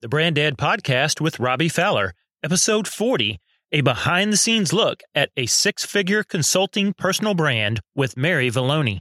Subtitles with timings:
[0.00, 2.14] the Brand Ed podcast with Robby Fowler,
[2.44, 3.40] episode 40,
[3.72, 9.00] a behind the scenes look at a six figure consulting personal brand with Mary Valloni.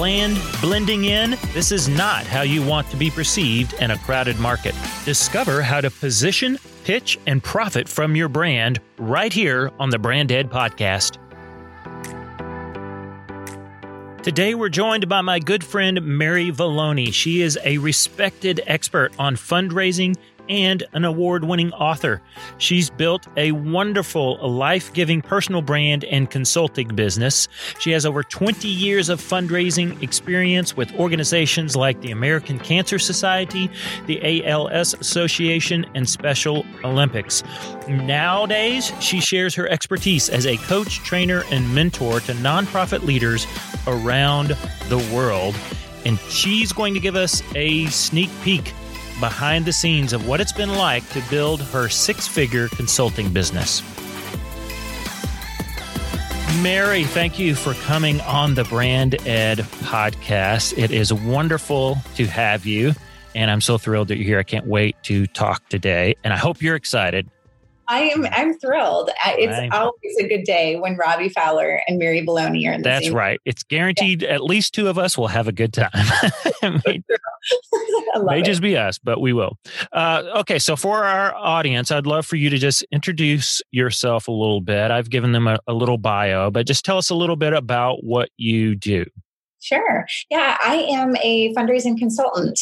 [0.00, 1.36] Bland, blending in?
[1.52, 4.74] This is not how you want to be perceived in a crowded market.
[5.04, 10.32] Discover how to position, pitch, and profit from your brand right here on the Brand
[10.32, 11.18] Ed Podcast.
[14.22, 17.12] Today, we're joined by my good friend Mary Valloni.
[17.12, 20.16] She is a respected expert on fundraising
[20.50, 22.20] and an award winning author.
[22.58, 27.48] She's built a wonderful, life giving personal brand and consulting business.
[27.78, 33.70] She has over 20 years of fundraising experience with organizations like the American Cancer Society,
[34.06, 37.44] the ALS Association, and Special Olympics.
[37.88, 43.46] Nowadays, she shares her expertise as a coach, trainer, and mentor to nonprofit leaders
[43.86, 44.48] around
[44.88, 45.54] the world.
[46.04, 48.72] And she's going to give us a sneak peek
[49.20, 53.82] behind the scenes of what it's been like to build her six figure consulting business.
[56.62, 60.76] Mary, thank you for coming on the Brand Ed podcast.
[60.76, 62.92] It is wonderful to have you,
[63.34, 64.38] and I'm so thrilled that you're here.
[64.40, 67.30] I can't wait to talk today, and I hope you're excited
[67.90, 68.24] I am.
[68.30, 69.10] I'm thrilled.
[69.26, 69.72] It's right.
[69.72, 72.82] always a good day when Robby Fowler and Mary Valloni are in.
[72.82, 73.40] The That's same right.
[73.44, 74.22] It's guaranteed.
[74.22, 74.28] Yeah.
[74.28, 75.90] At least two of us will have a good time.
[76.62, 77.02] may,
[78.22, 79.58] may just be us, but we will.
[79.92, 84.32] Uh, okay, so for our audience, I'd love for you to just introduce yourself a
[84.32, 84.92] little bit.
[84.92, 88.04] I've given them a, a little bio, but just tell us a little bit about
[88.04, 89.04] what you do.
[89.62, 90.06] Sure.
[90.30, 92.58] Yeah, I am a fundraising consultant.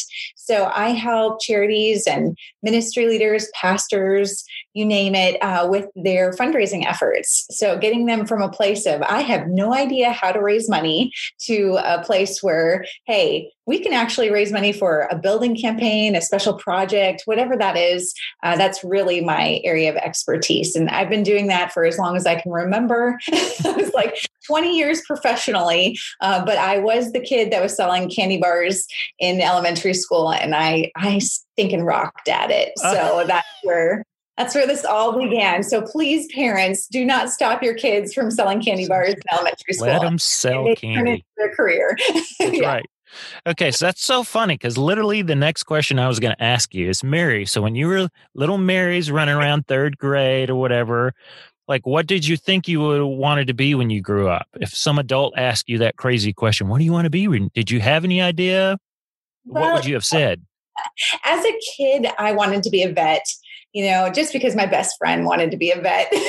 [0.49, 6.87] So I help charities and ministry leaders, pastors, you name it, uh, with their fundraising
[6.87, 7.45] efforts.
[7.51, 11.11] So getting them from a place of, I have no idea how to raise money
[11.41, 16.21] to a place where, hey, we can actually raise money for a building campaign, a
[16.21, 18.15] special project, whatever that is.
[18.41, 20.75] Uh, that's really my area of expertise.
[20.75, 23.19] And I've been doing that for as long as I can remember.
[23.27, 24.15] it's like
[24.47, 28.87] 20 years professionally, uh, but I was the kid that was selling candy bars
[29.19, 32.73] in elementary school and I, I stinking rocked at it.
[32.83, 32.93] Uh.
[32.93, 34.03] So that's where
[34.39, 35.63] that's where this all began.
[35.63, 39.87] So please, parents, do not stop your kids from selling candy bars in elementary school.
[39.87, 40.95] Let them sell candy.
[40.95, 41.97] Turn into their career.
[42.39, 42.65] That's yeah.
[42.65, 42.85] right.
[43.47, 46.75] Okay, so that's so funny because literally the next question I was going to ask
[46.75, 47.43] you is Mary.
[47.47, 51.13] So when you were little Mary's running around third grade or whatever,
[51.67, 54.47] like what did you think you would wanted to be when you grew up?
[54.61, 57.27] If some adult asked you that crazy question, what do you want to be?
[57.53, 58.77] Did you have any idea?
[59.45, 60.45] Well, what would you have uh, said?
[61.23, 63.25] As a kid, I wanted to be a vet
[63.73, 66.11] you know, just because my best friend wanted to be a vet.
[66.13, 66.19] so,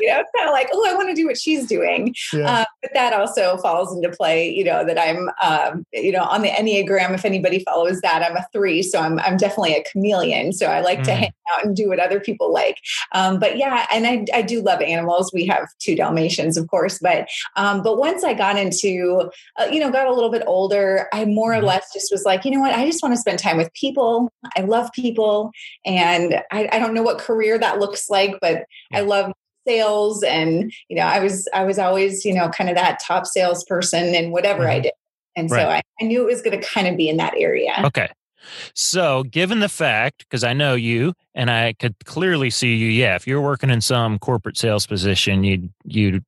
[0.00, 2.14] you know, it's kind of like, oh, I want to do what she's doing.
[2.32, 2.50] Yeah.
[2.50, 6.42] Uh, but that also falls into play, you know, that I'm, um, you know, on
[6.42, 8.82] the Enneagram, if anybody follows that, I'm a three.
[8.82, 10.52] So I'm, I'm definitely a chameleon.
[10.52, 11.04] So I like mm.
[11.04, 12.78] to hang out and do what other people like.
[13.12, 15.30] Um, but yeah, and I, I do love animals.
[15.34, 16.98] We have two Dalmatians, of course.
[16.98, 21.08] But, um, but once I got into, uh, you know, got a little bit older,
[21.12, 21.66] I more or mm-hmm.
[21.66, 24.32] less just was like, you know what, I just want to spend time with people.
[24.56, 25.50] I love people.
[25.84, 28.64] And and I, I don't know what career that looks like, but.
[28.92, 29.32] I love
[29.66, 33.26] sales and you know i was i was always you know kind of that top
[33.26, 34.72] salesperson and whatever mm-hmm.
[34.72, 34.92] i did
[35.36, 35.62] and right.
[35.62, 38.08] so I, I knew it was going to kind of be in that area okay
[38.74, 43.16] so given the fact because i know you and i could clearly see you yeah
[43.16, 46.24] if you're working in some corporate sales position you'd you'd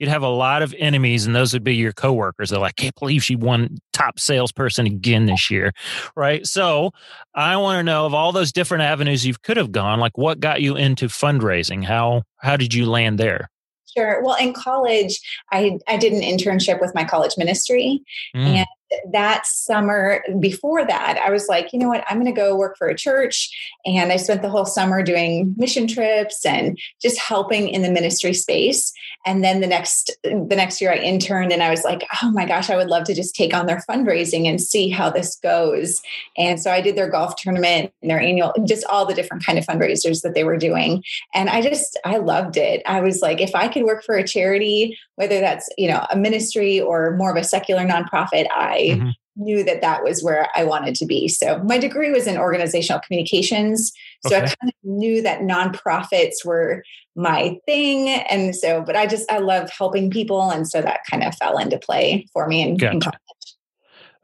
[0.00, 2.50] you'd have a lot of enemies, and those would be your coworkers.
[2.50, 5.72] They're like, can't believe she won top salesperson again this year,
[6.16, 6.44] right?
[6.46, 6.92] So
[7.34, 10.40] I want to know of all those different avenues you could have gone, like what
[10.40, 11.84] got you into fundraising?
[11.84, 13.50] How how did you land there?
[13.96, 14.22] Sure.
[14.24, 15.20] Well, in college,
[15.52, 18.00] I I did an internship with my college ministry,
[18.34, 18.40] mm.
[18.40, 18.66] and
[19.12, 22.76] that summer before that, I was like, you know what, I'm going to go work
[22.76, 23.50] for a church.
[23.84, 28.34] And I spent the whole summer doing mission trips and just helping in the ministry
[28.34, 28.92] space.
[29.26, 32.46] And then the next the next year I interned and I was like, oh my
[32.46, 36.00] gosh, I would love to just take on their fundraising and see how this goes.
[36.36, 39.58] And so I did their golf tournament and their annual, just all the different kind
[39.58, 41.04] of fundraisers that they were doing.
[41.34, 42.82] And I just I loved it.
[42.86, 46.16] I was like, if I could work for a charity, whether that's, you know, a
[46.16, 49.10] ministry or more of a secular nonprofit, I mm-hmm.
[49.36, 51.28] knew that that was where I wanted to be.
[51.28, 53.92] So my degree was in organizational communications.
[54.26, 54.46] So okay.
[54.46, 56.82] I kind of knew that nonprofits were
[57.16, 58.08] my thing.
[58.08, 60.50] And so, but I just, I love helping people.
[60.50, 62.92] And so that kind of fell into play for me in, gotcha.
[62.92, 63.16] in college.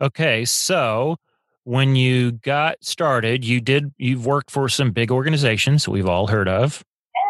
[0.00, 0.44] Okay.
[0.44, 1.16] So
[1.66, 6.48] when you got started, you did you've worked for some big organizations we've all heard
[6.48, 6.84] of,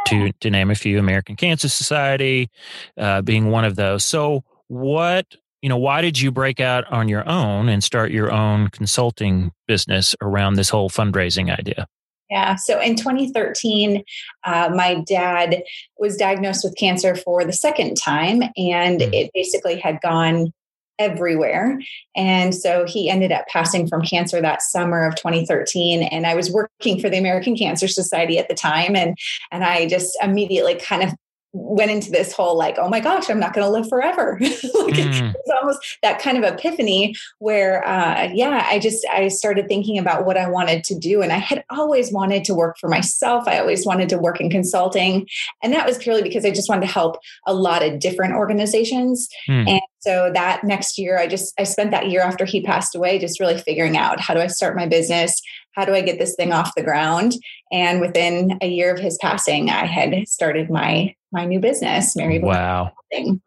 [0.08, 2.50] to to name a few, American Cancer Society,
[2.98, 4.04] uh, being one of those.
[4.04, 8.30] So, what you know, why did you break out on your own and start your
[8.30, 11.86] own consulting business around this whole fundraising idea?
[12.30, 12.56] Yeah.
[12.56, 14.02] So in 2013,
[14.44, 15.62] uh, my dad
[15.98, 19.12] was diagnosed with cancer for the second time, and mm.
[19.12, 20.52] it basically had gone
[20.98, 21.78] everywhere.
[22.14, 26.02] And so he ended up passing from cancer that summer of 2013.
[26.02, 28.96] And I was working for the American Cancer Society at the time.
[28.96, 29.16] And,
[29.52, 31.14] and I just immediately kind of
[31.56, 34.38] went into this whole like, oh my gosh, I'm not going to live forever.
[34.40, 35.34] like mm.
[35.34, 40.26] It's almost that kind of epiphany where, uh, yeah, I just I started thinking about
[40.26, 43.44] what I wanted to do, and I had always wanted to work for myself.
[43.46, 45.26] I always wanted to work in consulting,
[45.62, 49.28] and that was purely because I just wanted to help a lot of different organizations.
[49.48, 49.68] Mm.
[49.68, 53.18] And so that next year, I just I spent that year after he passed away,
[53.18, 55.40] just really figuring out how do I start my business,
[55.76, 57.34] how do I get this thing off the ground?
[57.70, 62.38] And within a year of his passing, I had started my my new business, Mary.
[62.38, 62.92] Wow.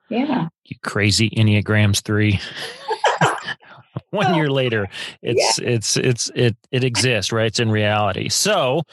[0.10, 0.48] Yeah.
[0.64, 2.40] You crazy Enneagrams three.
[4.12, 4.88] One year later,
[5.22, 5.70] it's yeah.
[5.70, 7.48] it's it's it it exists, right?
[7.48, 8.30] It's in reality.
[8.30, 8.84] So,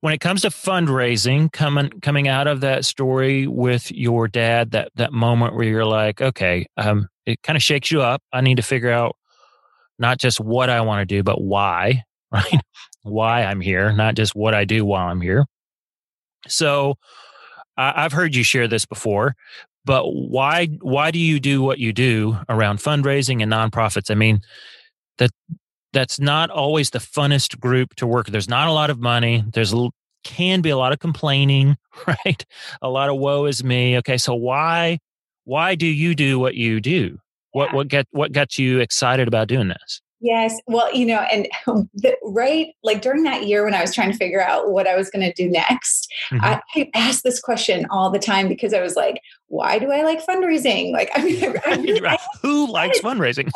[0.00, 4.92] when it comes to fundraising, coming coming out of that story with your dad, that
[4.94, 8.22] that moment where you're like, okay, um, it kind of shakes you up.
[8.32, 9.16] I need to figure out
[9.98, 12.60] not just what I want to do, but why, right?
[13.02, 15.44] why I'm here, not just what I do while I'm here.
[16.46, 16.96] So,
[17.76, 19.34] I've heard you share this before,
[19.84, 24.10] but why why do you do what you do around fundraising and nonprofits?
[24.10, 24.40] I mean,
[25.18, 25.30] that
[25.92, 28.28] that's not always the funnest group to work.
[28.28, 29.44] There's not a lot of money.
[29.52, 29.88] There's a,
[30.24, 31.76] can be a lot of complaining,
[32.06, 32.44] right?
[32.80, 33.98] A lot of woe is me.
[33.98, 34.98] Okay, so why
[35.44, 37.18] why do you do what you do?
[37.52, 40.00] What what get what got you excited about doing this?
[40.22, 40.56] Yes.
[40.68, 41.48] Well, you know, and
[41.94, 44.94] the, right, like during that year when I was trying to figure out what I
[44.94, 46.44] was going to do next, mm-hmm.
[46.44, 49.20] I, I asked this question all the time because I was like,
[49.52, 50.92] why do I like fundraising?
[50.92, 53.50] Like, I mean, I, really, I, who likes fundraising?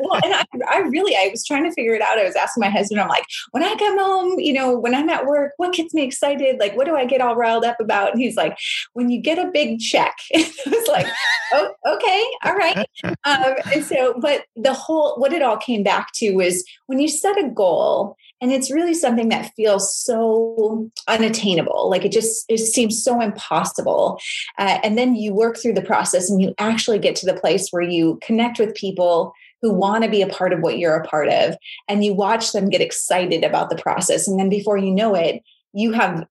[0.00, 2.20] well, and I, I, really, I was trying to figure it out.
[2.20, 5.08] I was asking my husband, I'm like, when I come home, you know, when I'm
[5.08, 6.60] at work, what gets me excited?
[6.60, 8.12] Like, what do I get all riled up about?
[8.12, 8.56] And he's like,
[8.92, 10.16] when you get a big check.
[10.34, 11.06] I was like,
[11.52, 12.86] oh, okay, all right.
[13.02, 17.08] Um, and so, but the whole, what it all came back to was when you
[17.08, 22.58] set a goal and it's really something that feels so unattainable like it just it
[22.58, 24.18] seems so impossible
[24.58, 27.70] uh, and then you work through the process and you actually get to the place
[27.70, 29.32] where you connect with people
[29.62, 31.56] who want to be a part of what you're a part of
[31.88, 35.42] and you watch them get excited about the process and then before you know it
[35.72, 36.26] you have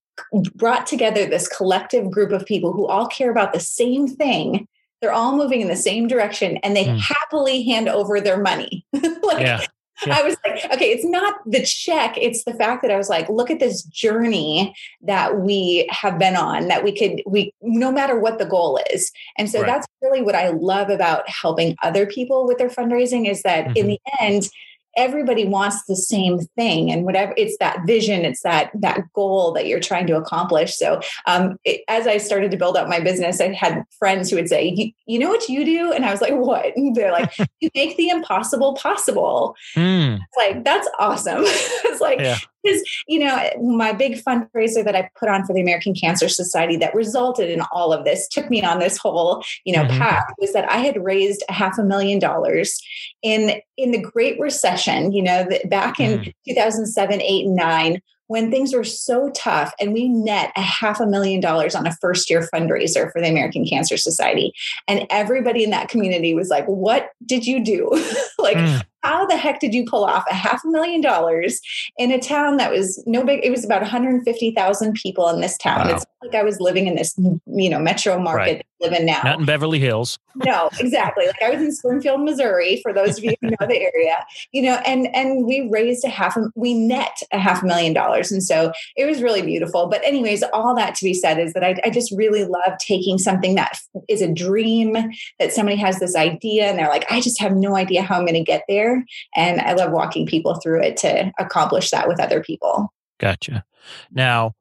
[0.55, 4.67] brought together this collective group of people who all care about the same thing
[5.01, 6.99] they're all moving in the same direction and they mm.
[6.99, 9.65] happily hand over their money like yeah.
[10.05, 10.17] Yeah.
[10.17, 13.27] I was like, okay, it's not the check, it's the fact that I was like,
[13.29, 18.19] look at this journey that we have been on, that we could, we, no matter
[18.19, 19.11] what the goal is.
[19.37, 19.67] And so right.
[19.67, 23.77] that's really what I love about helping other people with their fundraising is that mm-hmm.
[23.77, 24.49] in the end,
[24.95, 29.67] everybody wants the same thing and whatever it's that vision it's that that goal that
[29.67, 30.75] you're trying to accomplish.
[30.75, 34.35] So um, it, as i started to build up my business i had friends who
[34.35, 35.91] would say you know what you do?
[35.91, 36.75] And i was like what?
[36.75, 39.55] And they're like you make the impossible possible.
[39.75, 40.19] Mm.
[40.37, 41.43] like that's awesome.
[41.89, 45.61] It's like yeah because you know my big fundraiser that i put on for the
[45.61, 49.73] american cancer society that resulted in all of this took me on this whole you
[49.73, 49.97] know mm-hmm.
[49.97, 52.81] path was that i had raised a half a million dollars
[53.21, 56.33] in in the great recession you know back in mm.
[56.47, 61.05] 2007 8 and 9 when things were so tough and we net a half a
[61.05, 64.53] million dollars on a first year fundraiser for the American Cancer Society.
[64.87, 67.89] And everybody in that community was like, What did you do?
[68.39, 71.61] like, mm how the heck did you pull off a half a million dollars
[71.97, 75.87] in a town that was no big it was about 150,000 people in this town
[75.87, 75.95] wow.
[75.95, 78.65] it's like I was living in this you know metro market right.
[78.81, 82.79] Live in now not in Beverly Hills no exactly like I was in Springfield Missouri
[82.81, 86.09] for those of you who know the area you know and and we raised a
[86.09, 90.43] half we net a half million dollars and so it was really beautiful but anyways
[90.53, 93.79] all that to be said is that I, I just really love taking something that
[94.07, 94.97] is a dream
[95.39, 98.25] that somebody has this idea and they're like I just have no idea how I'm
[98.25, 99.05] going to get there there.
[99.35, 102.93] And I love walking people through it to accomplish that with other people.
[103.19, 103.63] Gotcha.
[104.11, 104.53] Now,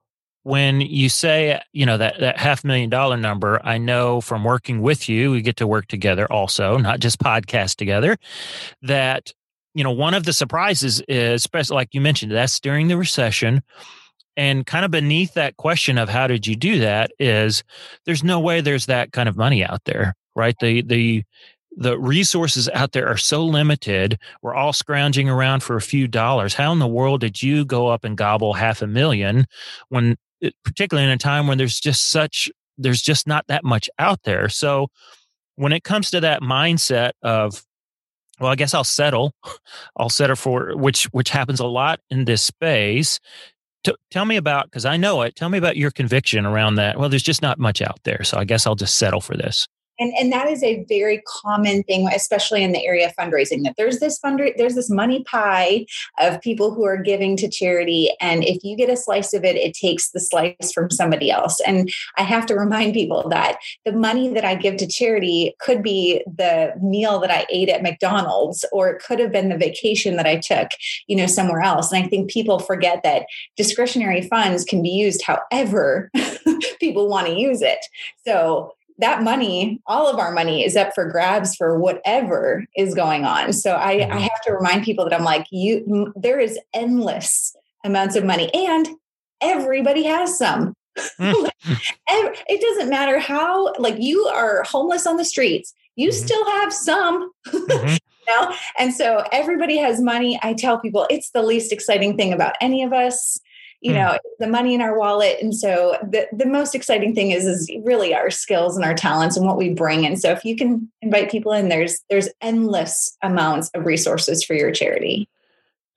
[0.48, 4.80] when you say you know that that half million dollar number i know from working
[4.80, 8.16] with you we get to work together also not just podcast together
[8.80, 9.30] that
[9.74, 13.62] you know one of the surprises is especially like you mentioned that's during the recession
[14.38, 17.62] and kind of beneath that question of how did you do that is
[18.06, 21.22] there's no way there's that kind of money out there right the the
[21.76, 24.18] the resources out there are so limited.
[24.42, 26.52] We're all scrounging around for a few dollars.
[26.52, 29.46] How in the world did you go up and gobble half a million
[29.88, 30.16] when,
[30.64, 34.48] particularly in a time when there's just such, there's just not that much out there.
[34.48, 34.88] So
[35.56, 37.64] when it comes to that mindset of,
[38.40, 39.34] well, I guess I'll settle.
[39.96, 43.18] I'll settle for which which happens a lot in this space.
[43.84, 45.34] T- tell me about because I know it.
[45.34, 46.98] Tell me about your conviction around that.
[46.98, 49.66] Well, there's just not much out there, so I guess I'll just settle for this.
[49.98, 53.74] And, and that is a very common thing, especially in the area of fundraising, that
[53.76, 55.86] there's this fund, there's this money pie
[56.18, 58.10] of people who are giving to charity.
[58.20, 61.60] And if you get a slice of it, it takes the slice from somebody else.
[61.66, 65.82] And I have to remind people that the money that I give to charity could
[65.82, 70.16] be the meal that I ate at McDonald's, or it could have been the vacation
[70.16, 70.68] that I took,
[71.06, 71.92] you know, somewhere else.
[71.92, 73.26] And I think people forget that
[73.56, 76.10] discretionary funds can be used however
[76.80, 77.78] people want to use it.
[78.26, 83.24] So that money, all of our money is up for grabs for whatever is going
[83.24, 83.52] on.
[83.52, 84.18] So I, I mm-hmm.
[84.18, 88.88] have to remind people that I'm like, you, there is endless amounts of money and
[89.40, 90.74] everybody has some.
[91.20, 91.48] Mm.
[92.08, 96.26] it doesn't matter how, like you are homeless on the streets, you mm-hmm.
[96.26, 97.30] still have some.
[97.48, 97.88] Mm-hmm.
[97.88, 98.54] you know?
[98.78, 100.38] And so everybody has money.
[100.42, 103.38] I tell people it's the least exciting thing about any of us
[103.80, 103.98] you hmm.
[103.98, 105.38] know the money in our wallet.
[105.40, 109.36] And so the, the most exciting thing is is really our skills and our talents
[109.36, 110.06] and what we bring.
[110.06, 114.54] And so if you can invite people in there's there's endless amounts of resources for
[114.54, 115.28] your charity.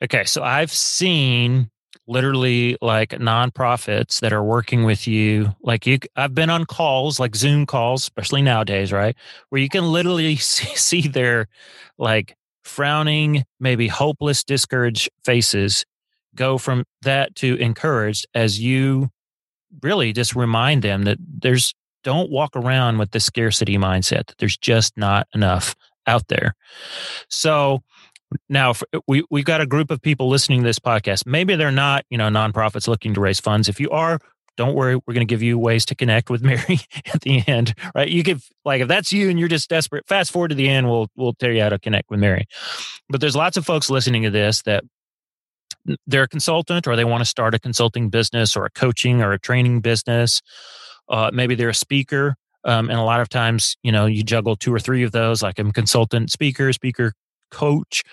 [0.03, 1.69] Okay so i've seen
[2.07, 5.55] literally like nonprofits that are working with you.
[5.61, 9.15] Like you i've been on calls like zoom calls especially nowadays right?
[9.49, 11.47] Where you can literally see, see their
[11.97, 15.85] like frowning maybe hopeless discouraged faces
[16.35, 19.09] go from that to encouraged as you
[19.81, 21.73] really just remind them that there's
[22.03, 25.75] don't walk around with the scarcity mindset that there's just not enough
[26.07, 26.55] out there.
[27.29, 27.81] So
[28.49, 31.25] now uh, we we've got a group of people listening to this podcast.
[31.25, 33.69] Maybe they're not, you know, nonprofits looking to raise funds.
[33.69, 34.19] If you are,
[34.57, 36.79] don't worry, we're going to give you ways to connect with Mary
[37.13, 38.09] at the end, right?
[38.09, 40.89] You give like if that's you and you're just desperate, fast forward to the end,
[40.89, 42.45] we'll we'll tell you how to connect with Mary.
[43.09, 44.83] But there's lots of folks listening to this that
[46.07, 49.33] they're a consultant or they want to start a consulting business or a coaching or
[49.33, 50.41] a training business.
[51.09, 52.35] Uh, maybe they're a speaker.
[52.63, 55.41] Um, and a lot of times, you know, you juggle two or three of those,
[55.41, 57.13] like I'm consultant, speaker, speaker,
[57.49, 58.03] coach.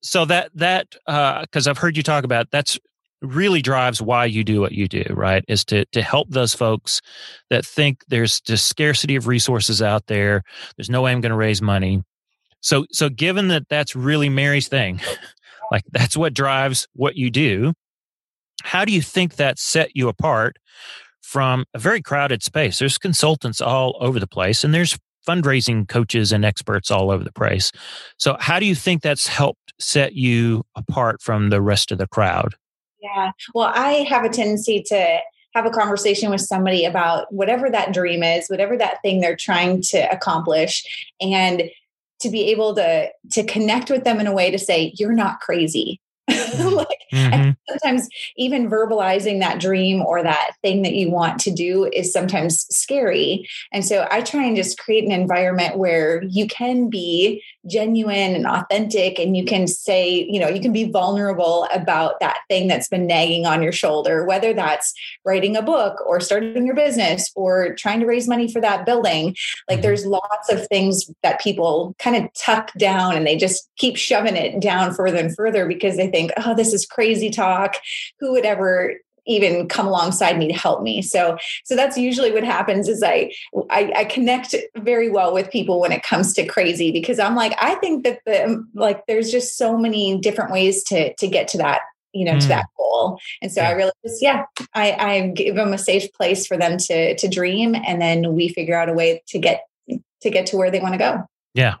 [0.00, 2.78] So that, that, uh, cause I've heard you talk about that's
[3.20, 5.44] really drives why you do what you do, right?
[5.48, 7.00] Is to, to help those folks
[7.50, 10.42] that think there's just scarcity of resources out there.
[10.76, 12.02] There's no way I'm going to raise money.
[12.60, 15.00] So, so given that that's really Mary's thing,
[15.70, 17.72] like that's what drives what you do.
[18.62, 20.56] How do you think that set you apart
[21.22, 22.78] from a very crowded space?
[22.78, 27.32] There's consultants all over the place and there's fundraising coaches and experts all over the
[27.32, 27.70] place.
[28.16, 32.06] So how do you think that's helped set you apart from the rest of the
[32.06, 32.54] crowd?
[33.00, 33.32] Yeah.
[33.54, 35.18] Well, I have a tendency to
[35.54, 39.82] have a conversation with somebody about whatever that dream is, whatever that thing they're trying
[39.82, 41.70] to accomplish and
[42.20, 45.40] to be able to to connect with them in a way to say you're not
[45.40, 46.00] crazy.
[46.58, 47.50] like mm-hmm.
[47.68, 52.66] sometimes even verbalizing that dream or that thing that you want to do is sometimes
[52.68, 58.34] scary and so i try and just create an environment where you can be genuine
[58.34, 62.68] and authentic and you can say you know you can be vulnerable about that thing
[62.68, 64.92] that's been nagging on your shoulder whether that's
[65.24, 69.34] writing a book or starting your business or trying to raise money for that building
[69.68, 69.82] like mm-hmm.
[69.82, 74.36] there's lots of things that people kind of tuck down and they just keep shoving
[74.36, 77.76] it down further and further because they think oh this is crazy talk.
[78.20, 78.94] Who would ever
[79.26, 81.02] even come alongside me to help me?
[81.02, 83.32] So so that's usually what happens is I,
[83.70, 87.54] I, I connect very well with people when it comes to crazy because i'm like
[87.60, 91.58] i think that the like there's just so many different ways to to get to
[91.58, 91.80] that
[92.12, 92.40] you know mm.
[92.40, 93.20] to that goal.
[93.42, 93.68] And so yeah.
[93.68, 94.44] i really just yeah
[94.74, 98.48] i i give them a safe place for them to to dream and then we
[98.48, 99.62] figure out a way to get
[100.22, 101.24] to get to where they want to go.
[101.54, 101.76] Yeah.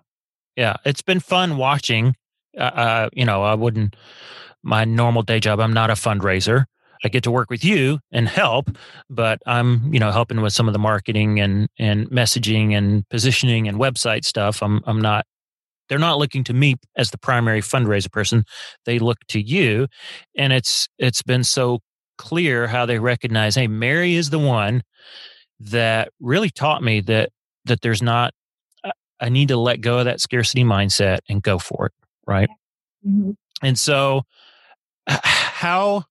[0.56, 0.76] Yeah.
[0.84, 2.14] It's been fun watching
[2.58, 3.94] uh, uh you know i wouldn't
[4.62, 6.64] my normal day job i'm not a fundraiser
[7.04, 8.76] I get to work with you and help,
[9.08, 13.68] but I'm, you know, helping with some of the marketing and and messaging and positioning
[13.68, 14.62] and website stuff.
[14.62, 15.24] I'm I'm not
[15.88, 18.44] they're not looking to me as the primary fundraiser person.
[18.84, 19.88] They look to you.
[20.36, 21.80] And it's it's been so
[22.18, 24.82] clear how they recognize, hey, Mary is the one
[25.60, 27.30] that really taught me that
[27.64, 28.32] that there's not
[29.20, 31.92] I need to let go of that scarcity mindset and go for it.
[32.28, 32.48] Right.
[33.06, 33.32] Mm-hmm.
[33.62, 34.22] And so
[35.08, 36.04] how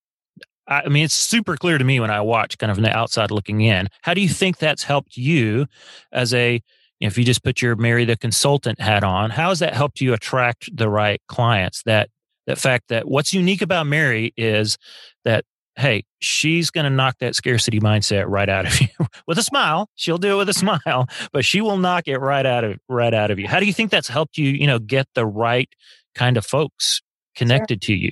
[0.67, 3.31] I mean, it's super clear to me when I watch kind of from the outside
[3.31, 3.87] looking in.
[4.01, 5.67] How do you think that's helped you
[6.11, 6.61] as a
[6.99, 10.13] if you just put your Mary the consultant hat on, how has that helped you
[10.13, 11.83] attract the right clients?
[11.83, 12.09] That
[12.47, 14.77] that fact that what's unique about Mary is
[15.23, 15.45] that
[15.77, 18.87] hey, she's going to knock that scarcity mindset right out of you
[19.27, 19.89] with a smile.
[19.93, 23.13] She'll do it with a smile, but she will knock it right out of right
[23.13, 23.47] out of you.
[23.47, 25.69] How do you think that's helped you, you know, get the right
[26.17, 27.01] kind of folks
[27.35, 27.95] connected sure.
[27.95, 28.11] to you?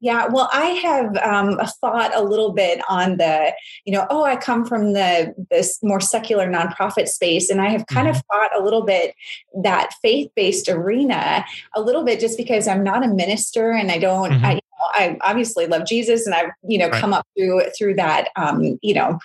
[0.00, 3.52] Yeah, well, I have um, thought a little bit on the,
[3.86, 7.86] you know, oh, I come from the this more secular nonprofit space, and I have
[7.86, 8.16] kind mm-hmm.
[8.16, 9.14] of thought a little bit
[9.62, 13.98] that faith based arena a little bit just because I'm not a minister and I
[13.98, 14.44] don't, mm-hmm.
[14.44, 17.00] I, you know, I obviously love Jesus and I've you know right.
[17.00, 19.18] come up through through that, um, you know,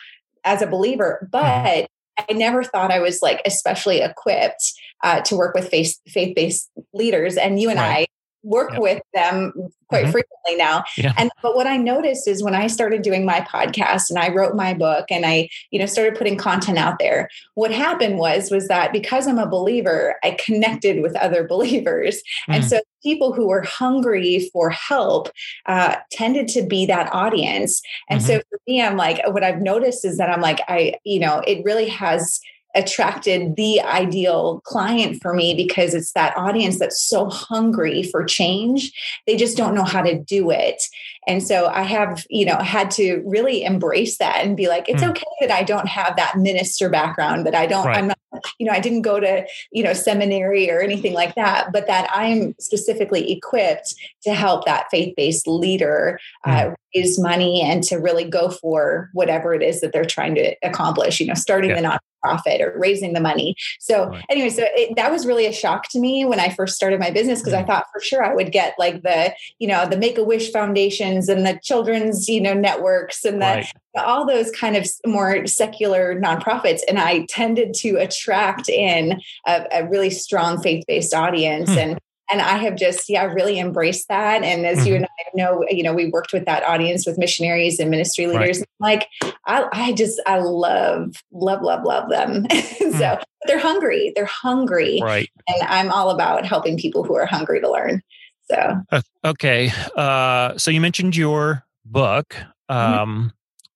[0.46, 1.32] as a believer, mm-hmm.
[1.32, 1.44] but.
[1.44, 1.86] Mm-hmm.
[2.30, 6.70] I never thought I was like especially equipped uh, to work with faith faith based
[6.94, 8.02] leaders, and you and right.
[8.02, 8.06] I
[8.44, 8.82] work yep.
[8.82, 9.54] with them
[9.88, 10.12] quite mm-hmm.
[10.12, 10.84] frequently now.
[10.98, 11.14] Yeah.
[11.18, 14.56] And but what I noticed is when I started doing my podcast and I wrote
[14.56, 18.68] my book and I, you know, started putting content out there, what happened was was
[18.70, 22.22] that because I'm a believer, I connected with other believers.
[22.50, 22.56] Mm.
[22.56, 25.30] And so people who were hungry for help
[25.66, 27.82] uh, tended to be that audience.
[28.10, 28.28] And mm-hmm.
[28.28, 31.40] so for me, I'm like, what I've noticed is that I'm like, I, you know,
[31.46, 32.40] it really has
[32.76, 38.92] attracted the ideal client for me because it's that audience that's so hungry for change.
[39.28, 40.82] They just don't know how to do it.
[41.28, 45.04] And so I have, you know, had to really embrace that and be like, it's
[45.04, 45.10] mm.
[45.10, 47.98] okay that I don't have that minister background, that I don't, right.
[47.98, 48.18] I'm not,
[48.60, 52.10] you know, I didn't go to, you know, seminary or anything like that, but that
[52.14, 56.76] I'm specifically equipped to help that faith based leader uh, mm.
[56.96, 61.20] raise money and to really go for whatever it is that they're trying to accomplish,
[61.20, 61.82] you know, starting yeah.
[61.82, 63.56] the profit or raising the money.
[63.80, 64.26] So right.
[64.30, 67.12] anyway, so it, that was really a shock to me when I first started my
[67.12, 70.18] business because I thought for sure I would get like the, you know, the Make
[70.18, 73.74] a Wish foundations and the children's, you know, networks and the, right.
[73.96, 76.80] All those kind of more secular nonprofits.
[76.88, 81.72] And I tended to attract in a, a really strong faith-based audience.
[81.72, 81.78] Hmm.
[81.78, 82.00] And
[82.32, 84.44] and I have just yeah really embraced that.
[84.44, 84.88] And as mm-hmm.
[84.88, 88.26] you and I know, you know, we worked with that audience with missionaries and ministry
[88.26, 88.60] leaders.
[88.60, 88.68] Right.
[88.80, 89.08] Like
[89.46, 92.46] I, I just I love love love love them.
[92.50, 92.98] mm.
[92.98, 94.14] so they're hungry.
[94.16, 95.00] They're hungry.
[95.04, 95.30] Right.
[95.48, 98.02] And I'm all about helping people who are hungry to learn.
[98.50, 99.72] So uh, okay.
[99.96, 102.36] Uh, so you mentioned your book,
[102.70, 102.74] mm-hmm.
[102.74, 103.28] um, mm-hmm.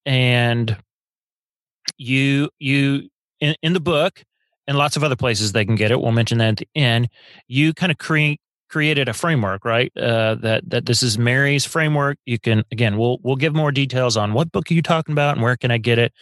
[0.06, 0.78] And
[1.98, 4.24] you you in, in the book
[4.68, 6.02] and lots of other places they can get it.
[6.02, 7.10] We'll mention that at the end.
[7.48, 8.40] You kind of create
[8.70, 9.92] created a framework, right?
[9.96, 12.18] Uh, that that this is Mary's framework.
[12.26, 15.36] You can again, we'll we'll give more details on what book are you talking about
[15.36, 16.14] and where can I get it.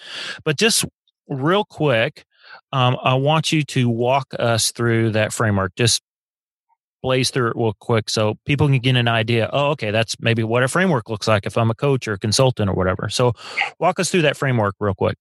[0.43, 0.86] But just
[1.28, 2.26] real quick,
[2.72, 5.74] um, I want you to walk us through that framework.
[5.76, 6.02] Just
[7.04, 9.50] blaze through it real quick so people can get an idea.
[9.54, 12.18] Oh, okay, that's maybe what a framework looks like if I'm a coach or a
[12.18, 13.10] consultant or whatever.
[13.10, 13.34] So
[13.78, 15.18] walk us through that framework real quick.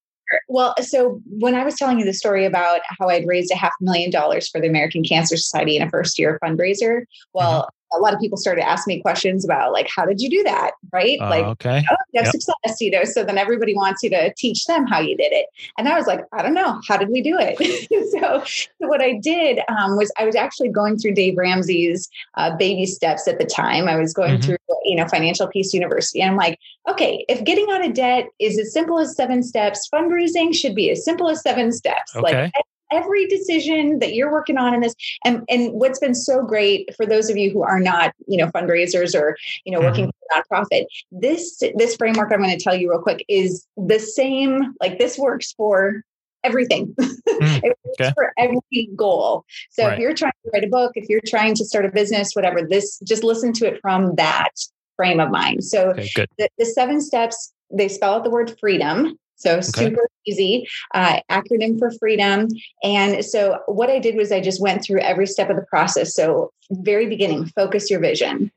[0.47, 3.73] Well, so when I was telling you the story about how I'd raised a half
[3.79, 7.99] million dollars for the American Cancer Society in a first year fundraiser, well, mm-hmm a
[7.99, 11.17] lot of people started asking me questions about like how did you do that right?
[11.21, 11.83] Uh, like okay.
[11.89, 12.31] Oh, you have yep.
[12.31, 15.47] success you know so then everybody wants you to teach them how you did it.
[15.77, 16.81] And i was like i don't know.
[16.87, 17.57] How did we do it?
[18.13, 22.55] So, so, what i did um, was i was actually going through dave ramsey's uh,
[22.55, 23.87] baby steps at the time.
[23.87, 24.41] I was going mm-hmm.
[24.41, 26.21] through you know financial peace university.
[26.21, 29.89] And i'm like okay if getting out of debt is as simple as seven steps
[29.93, 32.15] fundraising should be as simple as seven steps.
[32.15, 32.43] Okay.
[32.43, 32.53] like
[32.93, 34.93] every decision that you're working on in this
[35.25, 38.47] and and what's been so great for those of you who are not you know
[38.51, 40.43] fundraisers or you know working mm-hmm.
[40.47, 43.99] for a nonprofit this this framework i'm going to tell you real quick is the
[43.99, 46.03] same like this works for
[46.43, 48.11] everything mm, it works okay.
[48.13, 49.93] for every goal so right.
[49.93, 52.61] if you're trying to write a book if you're trying to start a business whatever
[52.61, 54.51] this just listen to it from that
[54.95, 59.17] frame of mind so okay, the, the seven steps they spell out the word freedom
[59.35, 59.61] so okay.
[59.61, 62.47] super easy, uh, acronym for freedom.
[62.83, 66.15] And so what I did was I just went through every step of the process.
[66.15, 68.51] So very beginning, focus your vision.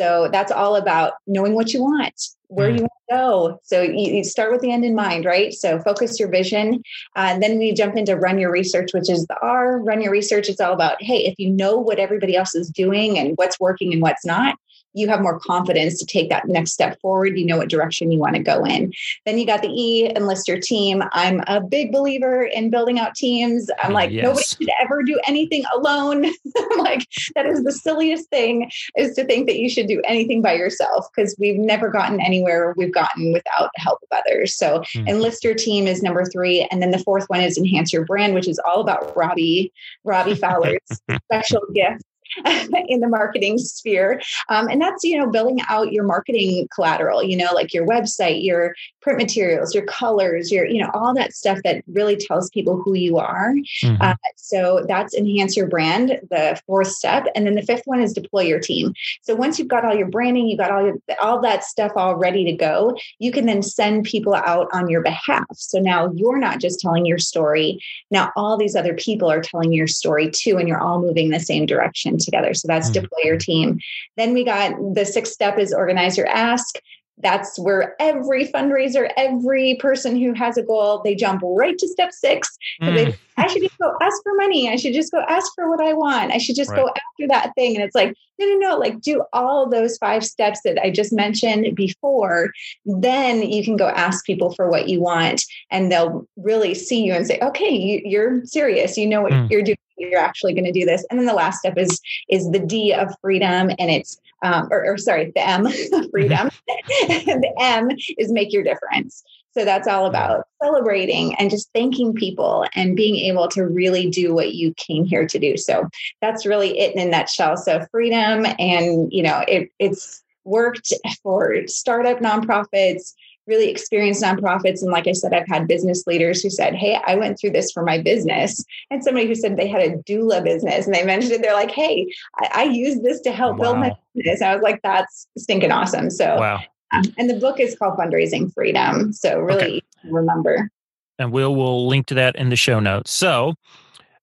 [0.00, 2.14] So that's all about knowing what you want,
[2.46, 2.76] where mm.
[2.76, 3.60] you want to go.
[3.64, 5.52] So you, you, start with the end in mind, right?
[5.52, 6.82] So focus your vision.
[7.16, 9.78] Uh, then we jump into run your research, which is the R.
[9.78, 10.48] Run your research.
[10.48, 13.92] It's all about, hey, if you know what everybody else is doing and what's working
[13.92, 14.56] and what's not,
[14.94, 17.38] you have more confidence to take that next step forward.
[17.38, 18.92] You know what direction you want to go in.
[19.26, 21.02] Then you got the E, enlist your team.
[21.12, 23.70] I'm a big believer in building out teams.
[23.82, 24.24] I'm like, yes.
[24.24, 26.24] nobody should ever do anything alone.
[26.56, 30.42] I'm like, that is the silliest thing is to think that you should do anything
[30.42, 34.56] by yourself because we've never gotten anywhere we've gotten without the help of others.
[34.56, 35.08] So mm-hmm.
[35.08, 36.66] enlist your team is number three.
[36.70, 39.72] And then the fourth one is enhance your brand, which is all about Robby,
[40.04, 40.78] Robby Fowler's
[41.24, 42.04] special gift
[42.88, 44.20] in the marketing sphere.
[44.48, 48.44] Um, and that's, you know, building out your marketing collateral, you know, like your website,
[48.44, 52.80] your print materials, your colors, your, you know, all that stuff that really tells people
[52.82, 53.54] who you are.
[53.82, 53.96] Mm-hmm.
[54.00, 57.26] Uh, so that's enhance your brand, the fourth step.
[57.34, 58.94] And then the fifth one is deploy your team.
[59.22, 62.16] So once you've got all your branding, you've got all your, all that stuff all
[62.16, 65.46] ready to go, you can then send people out on your behalf.
[65.54, 67.80] So now you're not just telling your story.
[68.10, 71.40] Now all these other people are telling your story too, and you're all moving the
[71.40, 72.54] same direction together.
[72.54, 73.02] So that's mm-hmm.
[73.02, 73.78] deploy your team.
[74.16, 76.76] Then we got the sixth step is organize your ask
[77.22, 82.12] that's where every fundraiser, every person who has a goal, they jump right to step
[82.12, 82.56] six.
[82.82, 82.94] Mm.
[82.94, 84.68] They, I should just go ask for money.
[84.68, 86.32] I should just go ask for what I want.
[86.32, 86.78] I should just right.
[86.78, 87.74] go after that thing.
[87.74, 91.12] And it's like, no, no, no, like do all those five steps that I just
[91.12, 92.52] mentioned before.
[92.84, 97.12] Then you can go ask people for what you want and they'll really see you
[97.12, 98.96] and say, okay, you, are serious.
[98.96, 99.50] You know what mm.
[99.50, 99.76] you're doing.
[100.00, 101.04] You're actually going to do this.
[101.10, 103.70] And then the last step is is the D of freedom.
[103.78, 105.64] And it's um, or, or, sorry, the M,
[106.10, 106.50] freedom.
[106.86, 109.22] the M is make your difference.
[109.52, 114.32] So that's all about celebrating and just thanking people and being able to really do
[114.32, 115.56] what you came here to do.
[115.56, 115.88] So
[116.20, 117.56] that's really it in a nutshell.
[117.56, 123.12] So freedom, and you know, it, it's worked for startup nonprofits
[123.50, 124.80] really experienced nonprofits.
[124.80, 127.70] And like I said, I've had business leaders who said, Hey, I went through this
[127.70, 128.64] for my business.
[128.90, 131.70] And somebody who said they had a doula business and they mentioned it, they're like,
[131.70, 133.64] Hey, I, I use this to help wow.
[133.64, 134.40] build my business.
[134.40, 136.08] I was like, That's stinking awesome.
[136.08, 136.60] So, wow.
[136.92, 139.12] Um, and the book is called Fundraising Freedom.
[139.12, 139.82] So, really okay.
[140.04, 140.70] remember.
[141.18, 143.10] And we'll, we'll link to that in the show notes.
[143.10, 143.54] So,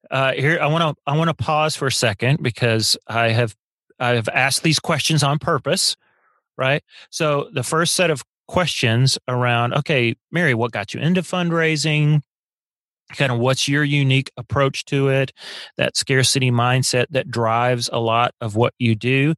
[0.10, 3.56] uh, here I want to I want to pause for a second because I have
[4.00, 5.96] I have asked these questions on purpose,
[6.58, 6.84] right?
[7.10, 12.22] So the first set of questions around okay, Mary, what got you into fundraising?
[13.16, 15.32] Kind of what's your unique approach to it?
[15.78, 19.34] That scarcity mindset that drives a lot of what you do.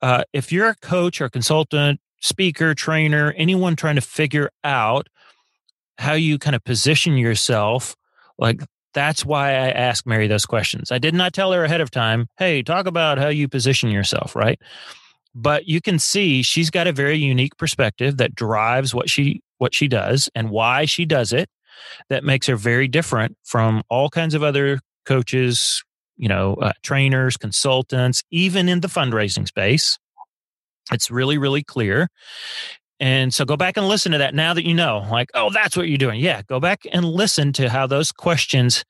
[0.00, 5.08] Uh, if you're a coach or consultant, speaker, trainer, anyone trying to figure out
[5.98, 7.94] how you kind of position yourself,
[8.38, 8.62] like
[8.94, 10.90] that's why I ask Mary those questions.
[10.90, 14.34] I did not tell her ahead of time, hey, talk about how you position yourself,
[14.34, 14.58] right?
[15.34, 19.74] But you can see she's got a very unique perspective that drives what she what
[19.74, 21.48] she does and why she does it
[22.08, 25.82] that makes her very different from all kinds of other coaches
[26.16, 29.98] you know uh, trainers consultants even in the fundraising space.
[30.92, 32.08] It's really really clear.
[33.00, 35.76] And so go back and listen to that now that you know like oh that's
[35.76, 36.20] what you're doing.
[36.20, 38.84] Yeah go back and listen to how those questions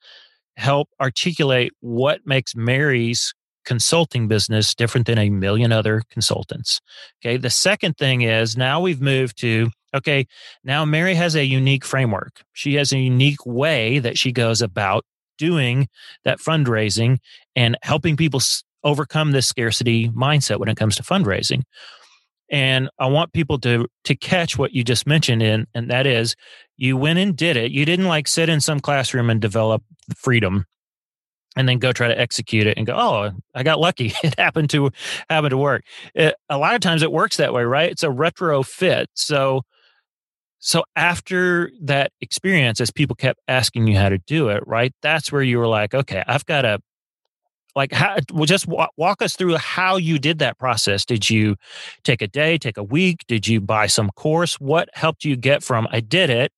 [0.57, 3.33] help articulate what makes mary's
[3.65, 6.81] consulting business different than a million other consultants.
[7.21, 7.37] Okay.
[7.37, 10.27] The second thing is now we've moved to, okay,
[10.63, 12.41] now Mary has a unique framework.
[12.53, 15.05] She has a unique way that she goes about
[15.37, 15.87] doing
[16.25, 17.17] that fundraising
[17.55, 18.41] and helping people
[18.83, 21.63] overcome this scarcity mindset when it comes to fundraising.
[22.51, 26.35] And I want people to to catch what you just mentioned in and that is
[26.77, 27.71] you went and did it.
[27.71, 29.83] You didn't like sit in some classroom and develop
[30.15, 30.65] freedom
[31.55, 34.13] and then go try to execute it and go, oh, I got lucky.
[34.23, 34.91] It happened to
[35.29, 35.83] happen to work.
[36.13, 37.91] It, a lot of times it works that way, right?
[37.91, 39.07] It's a retrofit.
[39.15, 39.63] So,
[40.59, 44.93] so after that experience, as people kept asking you how to do it, right?
[45.01, 46.79] That's where you were like, okay, I've got to
[47.75, 51.55] like how well just walk us through how you did that process did you
[52.03, 55.63] take a day take a week did you buy some course what helped you get
[55.63, 56.51] from i did it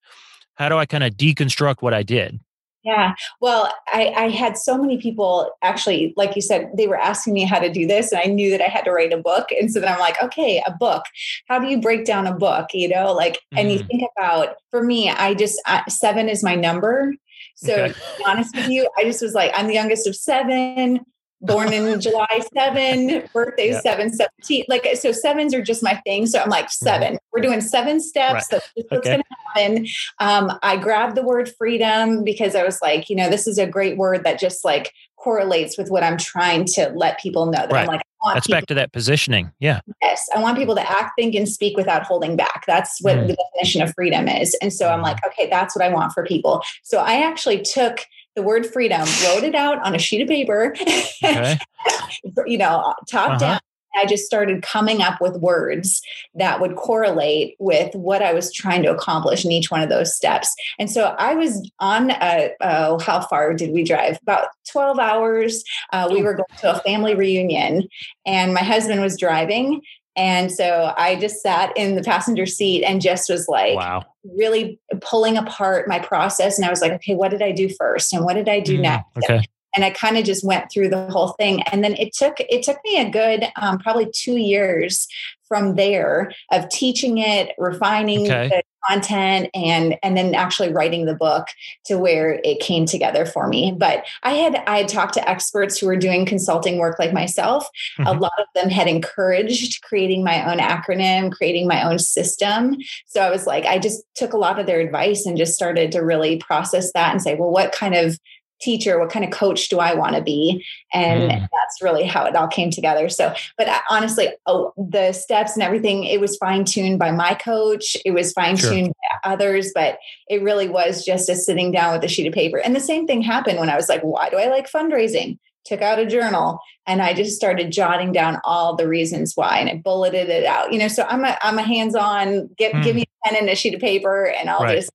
[0.56, 2.39] how do i kind of deconstruct what i did
[2.83, 3.13] yeah.
[3.39, 7.43] Well, I, I, had so many people actually, like you said, they were asking me
[7.43, 9.49] how to do this, and I knew that I had to write a book.
[9.51, 11.03] And so then I'm like, okay, a book.
[11.47, 12.69] How do you break down a book?
[12.73, 13.57] You know, like, mm-hmm.
[13.59, 13.87] and you mm.
[13.87, 17.13] think about, for me, I just, uh, seven is my number.
[17.55, 17.93] So, okay.
[17.93, 21.01] to be honest with you, I just was like, I'm the youngest of seven
[21.41, 23.82] born in July 7, birthday yeah.
[23.82, 24.65] 7, 17.
[24.67, 26.25] Like, so sevens are just my thing.
[26.25, 26.86] So I'm like, mm-hmm.
[26.86, 28.34] 7 we We're doing seven steps.
[28.34, 28.43] Right.
[28.51, 29.10] That's what's okay.
[29.10, 29.88] going to happen.
[30.19, 33.67] Um, I grabbed the word freedom because I was like, you know, this is a
[33.67, 37.71] great word that just like correlates with what I'm trying to let people know that
[37.71, 37.82] right.
[37.82, 38.01] I'm like,
[38.34, 39.51] that's back to that positioning.
[39.60, 39.82] Yeah.
[40.01, 40.30] Yes.
[40.36, 42.65] I want people to act, think, and speak without holding back.
[42.67, 43.27] That's what mm.
[43.27, 44.56] the definition of freedom is.
[44.62, 45.04] And so I'm mm-hmm.
[45.06, 46.62] like, okay, that's what I want for people.
[46.84, 50.75] So I actually took the word freedom, wrote it out on a sheet of paper,
[51.23, 51.57] okay.
[52.45, 53.37] you know, top uh-huh.
[53.37, 53.59] down.
[53.95, 56.01] I just started coming up with words
[56.35, 60.15] that would correlate with what I was trying to accomplish in each one of those
[60.15, 60.53] steps.
[60.79, 64.17] And so I was on, a, oh, how far did we drive?
[64.21, 65.63] About 12 hours.
[65.91, 67.87] Uh, we were going to a family reunion,
[68.25, 69.81] and my husband was driving.
[70.21, 74.03] And so I just sat in the passenger seat and just was like, wow.
[74.23, 76.60] really pulling apart my process.
[76.60, 78.13] And I was like, okay, what did I do first?
[78.13, 79.17] And what did I do mm, next?
[79.17, 79.43] Okay.
[79.75, 81.63] and I kind of just went through the whole thing.
[81.63, 85.07] And then it took it took me a good um, probably two years
[85.51, 88.47] from there of teaching it, refining okay.
[88.47, 91.47] the content and and then actually writing the book
[91.85, 95.77] to where it came together for me but i had i had talked to experts
[95.77, 98.07] who were doing consulting work like myself mm-hmm.
[98.07, 103.21] a lot of them had encouraged creating my own acronym creating my own system so
[103.21, 105.99] i was like i just took a lot of their advice and just started to
[105.99, 108.17] really process that and say well what kind of
[108.62, 111.39] teacher what kind of coach do i want to be and mm.
[111.39, 115.63] that's really how it all came together so but I, honestly oh, the steps and
[115.63, 119.19] everything it was fine-tuned by my coach it was fine-tuned sure.
[119.24, 122.58] by others but it really was just a sitting down with a sheet of paper
[122.58, 125.82] and the same thing happened when i was like why do i like fundraising took
[125.82, 129.76] out a journal and I just started jotting down all the reasons why and I
[129.76, 130.74] bulleted it out.
[130.74, 132.84] You know, so I'm a I'm a hands-on, get mm.
[132.84, 134.78] give me a pen and a sheet of paper and I'll right.
[134.78, 134.91] just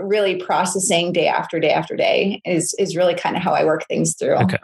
[0.00, 3.86] really processing day after day after day is is really kind of how I work
[3.86, 4.36] things through.
[4.36, 4.58] Okay.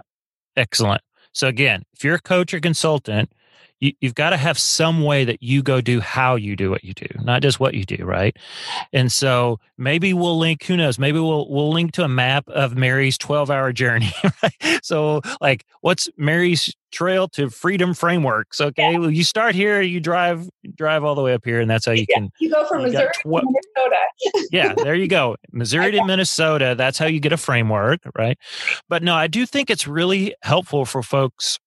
[0.57, 1.03] Excellent.
[1.33, 3.33] So again, if you're a coach or consultant,
[3.81, 6.85] you, have got to have some way that you go do how you do what
[6.85, 8.37] you do, not just what you do, right?
[8.93, 12.77] And so maybe we'll link, who knows, maybe we'll we'll link to a map of
[12.77, 14.13] Mary's 12 hour journey.
[14.43, 14.81] Right?
[14.83, 18.61] So like what's Mary's trail to freedom frameworks?
[18.61, 18.93] Okay.
[18.93, 18.99] Yeah.
[18.99, 21.93] Well, you start here, you drive drive all the way up here, and that's how
[21.93, 22.17] you yeah.
[22.17, 24.49] can you go from you Missouri tw- to Minnesota.
[24.53, 25.37] yeah, there you go.
[25.53, 26.75] Missouri to Minnesota.
[26.77, 28.39] That's how you get a framework, right?
[28.89, 31.59] But no, I do think it's really helpful for folks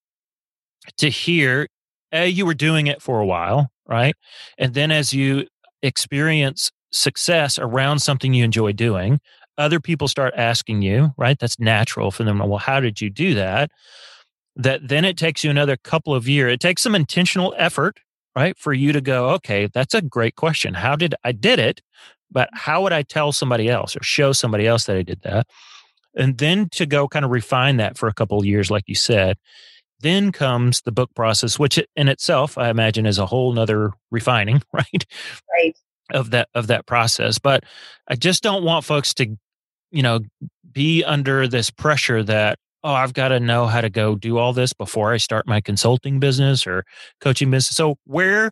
[0.98, 1.68] to hear
[2.12, 4.16] a you were doing it for a while right?
[4.58, 5.48] And then as you
[5.82, 9.20] experience success around something you enjoy doing
[9.58, 11.38] other people start asking you right?
[11.40, 13.72] That's natural for them well how did you do that?
[14.56, 18.00] That then it takes you another couple of years it takes some intentional effort
[18.36, 20.74] right for you to go okay that's a great question.
[20.76, 21.82] How did i did it
[22.32, 25.48] but how would i tell somebody else or show somebody else that i did that?
[26.16, 28.96] And then to go kind of refine that for a couple of years like you
[28.96, 29.38] said
[30.02, 34.62] then comes the book process, which in itself, I imagine, is a whole nother refining,
[34.74, 35.06] right?
[35.52, 35.78] Right.
[36.12, 37.38] Of that of that process.
[37.38, 37.66] But
[38.08, 39.36] I just don't want folks to,
[39.92, 40.22] you know,
[40.72, 44.54] be under this pressure that, oh, I've got to know how to go do all
[44.54, 46.86] this before I start my consulting business or
[47.20, 47.76] coaching business.
[47.76, 48.52] So where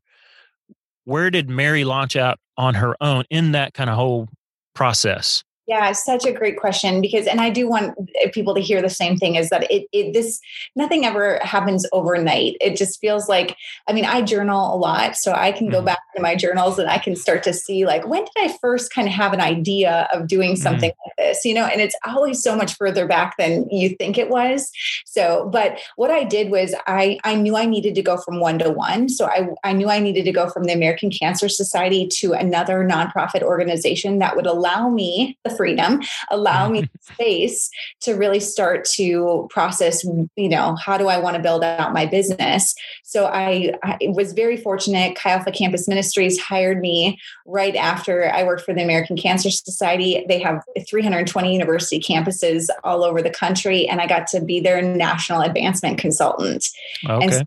[1.05, 4.27] where did Mary launch out on her own in that kind of whole
[4.73, 5.43] process?
[5.67, 7.97] Yeah, such a great question because, and I do want
[8.33, 10.39] people to hear the same thing is that it, it, this,
[10.75, 12.55] nothing ever happens overnight.
[12.61, 15.87] It just feels like, I mean, I journal a lot, so I can go mm-hmm.
[15.87, 18.93] back to my journals and I can start to see like, when did I first
[18.93, 20.61] kind of have an idea of doing mm-hmm.
[20.61, 21.23] something mm-hmm.
[21.23, 24.29] like this, you know, and it's always so much further back than you think it
[24.29, 24.71] was.
[25.05, 28.59] So, but what I did was I, I knew I needed to go from one
[28.59, 29.09] to one.
[29.09, 32.87] So I, I knew I needed to go from the American Cancer Society to another
[32.87, 37.69] nonprofit organization that would allow me the freedom, allow me space
[38.01, 40.03] to really start to process,
[40.35, 42.75] you know, how do I want to build out my business?
[43.03, 45.15] So I, I was very fortunate.
[45.15, 50.25] Chi Alpha Campus Ministries hired me right after I worked for the American Cancer Society.
[50.27, 54.81] They have 320 university campuses all over the country, and I got to be their
[54.81, 56.67] national advancement consultant.
[57.07, 57.23] Okay.
[57.23, 57.43] And so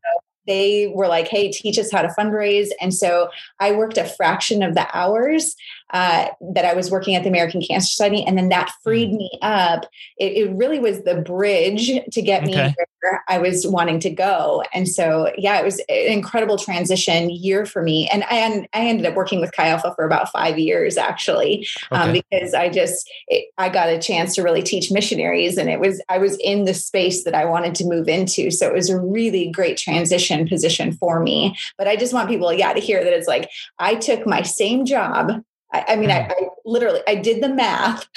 [0.48, 2.68] they were like, hey, teach us how to fundraise.
[2.80, 5.54] And so I worked a fraction of the hours
[5.90, 8.24] uh, that I was working at the American Cancer Society.
[8.24, 9.86] And then that freed me up.
[10.18, 14.62] It, it really was the bridge to get me where I was wanting to go.
[14.72, 18.08] And so, yeah, it was an incredible transition year for me.
[18.08, 22.00] And I, I ended up working with Chi Alpha for about five years, actually, um,
[22.00, 22.08] okay.
[22.08, 25.56] um, because I just, it, I got a chance to really teach missionaries.
[25.56, 28.50] And it was, I was in the space that I wanted to move into.
[28.50, 31.56] So it was a really great transition position for me.
[31.76, 33.48] But I just want people, yeah, to hear that it's like,
[33.78, 36.30] I took my same job I, I mean, I, mm.
[36.30, 38.06] I, literally I did the math.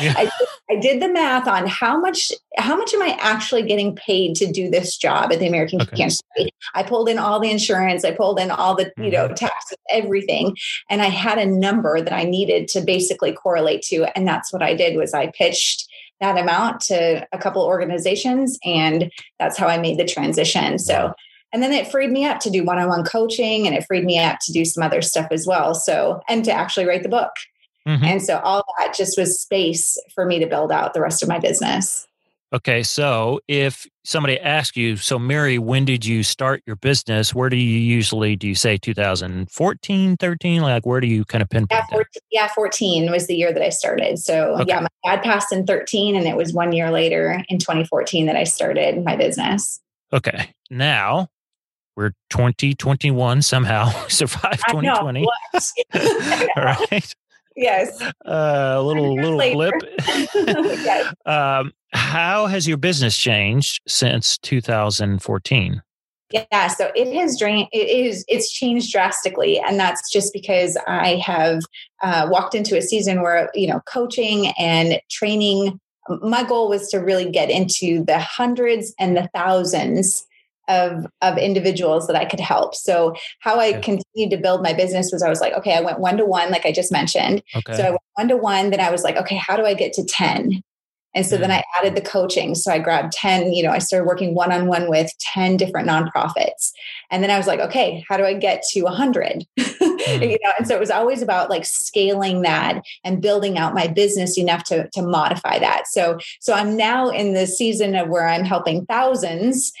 [0.00, 0.14] Yeah.
[0.16, 0.30] I,
[0.70, 4.50] I, did the math on how much how much am I actually getting paid to
[4.50, 5.96] do this job at the American okay.
[5.96, 6.54] Cancer Society.
[6.74, 9.34] I pulled in all the insurance, I pulled in all the you know mm-hmm.
[9.34, 10.56] taxes, everything,
[10.88, 14.62] and I had a number that I needed to basically correlate to, and that's what
[14.62, 15.86] I did was I pitched
[16.22, 20.78] that amount to a couple organizations, and that's how I made the transition.
[20.78, 21.12] So
[21.52, 24.04] and then it freed me up to do one on one coaching and it freed
[24.04, 25.74] me up to do some other stuff as well.
[25.74, 27.32] So, and to actually write the book.
[27.86, 28.04] Mm-hmm.
[28.04, 31.28] And so all that just was space for me to build out the rest of
[31.28, 32.06] my business.
[32.54, 32.82] Okay.
[32.82, 37.34] So if somebody asks you, so Mary, when did you start your business?
[37.34, 40.62] Where do you usually, do you say 2014, 13?
[40.62, 43.62] Like where do you kind of pinpoint yeah 14, yeah, 14 was the year that
[43.62, 44.18] I started.
[44.18, 44.64] So okay.
[44.68, 48.36] yeah, my dad passed in 13 and it was one year later in 2014 that
[48.36, 49.80] I started my business.
[50.12, 50.50] Okay.
[50.70, 51.28] Now
[51.96, 55.26] we're 2021 somehow survived 2020
[56.56, 57.14] all right
[57.56, 58.00] Yes.
[58.00, 59.74] Uh, a little little blip.
[60.34, 61.14] yes.
[61.26, 65.82] Um, how has your business changed since 2014?
[66.30, 67.68] Yeah, so it has drained.
[67.72, 68.24] It is.
[68.26, 71.60] It's changed drastically, and that's just because I have
[72.02, 75.78] uh, walked into a season where you know coaching and training.
[76.08, 80.26] My goal was to really get into the hundreds and the thousands
[80.68, 82.74] of of individuals that I could help.
[82.74, 86.00] So how I continued to build my business was I was like, okay, I went
[86.00, 87.42] one to one, like I just mentioned.
[87.54, 87.76] Okay.
[87.76, 88.70] So I went one to one.
[88.70, 90.62] Then I was like, okay, how do I get to ten?
[91.14, 91.40] And so mm.
[91.40, 92.54] then I added the coaching.
[92.54, 95.88] So I grabbed 10, you know, I started working one on one with 10 different
[95.88, 96.72] nonprofits.
[97.10, 99.46] And then I was like, okay, how do I get to 100?
[100.02, 100.22] Mm.
[100.22, 103.86] you know, and so it was always about like scaling that and building out my
[103.86, 105.86] business enough to, to modify that.
[105.86, 109.72] So, so I'm now in the season of where I'm helping thousands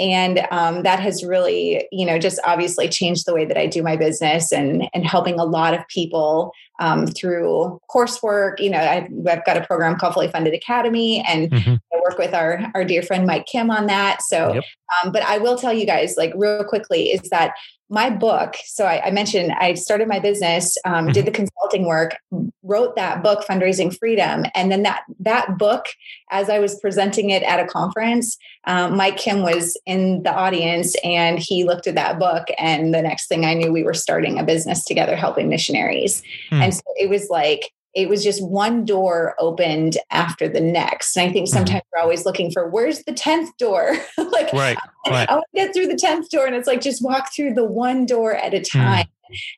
[0.00, 3.82] and um, that has really you know just obviously changed the way that i do
[3.82, 9.08] my business and and helping a lot of people um, through coursework you know I've,
[9.28, 11.74] I've, got a program called fully funded academy and mm-hmm.
[11.74, 14.64] i work with our our dear friend mike kim on that so yep.
[15.04, 17.52] um, but i will tell you guys like real quickly is that
[17.90, 21.24] my book so I, I, mentioned i started my business um, did mm-hmm.
[21.26, 22.16] the consulting work
[22.62, 25.86] wrote that book fundraising freedom and then that that book
[26.30, 30.94] as i was presenting it at a conference um, mike kim was in the audience
[31.02, 34.38] and he looked at that book and the next thing i knew we were starting
[34.38, 36.62] a business together helping missionaries mm.
[36.62, 41.16] and so it was like it was just one door opened after the next.
[41.16, 41.56] And I think mm-hmm.
[41.56, 43.96] sometimes we're always looking for where's the 10th door?
[44.18, 44.76] like, right,
[45.08, 45.28] right.
[45.28, 46.46] I want to get through the 10th door.
[46.46, 48.70] And it's like just walk through the one door at a mm.
[48.70, 49.06] time.